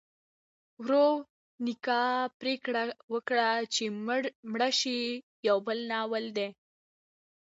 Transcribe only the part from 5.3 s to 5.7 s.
یو